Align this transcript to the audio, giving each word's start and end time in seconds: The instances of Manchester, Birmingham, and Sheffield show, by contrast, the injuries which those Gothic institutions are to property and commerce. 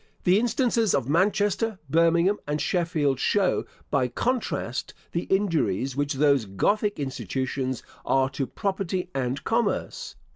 The 0.23 0.39
instances 0.39 0.95
of 0.95 1.07
Manchester, 1.07 1.77
Birmingham, 1.87 2.39
and 2.47 2.59
Sheffield 2.59 3.19
show, 3.19 3.65
by 3.91 4.07
contrast, 4.07 4.95
the 5.11 5.25
injuries 5.25 5.95
which 5.95 6.13
those 6.15 6.45
Gothic 6.45 6.99
institutions 6.99 7.83
are 8.03 8.27
to 8.31 8.47
property 8.47 9.11
and 9.13 9.43
commerce. 9.43 10.15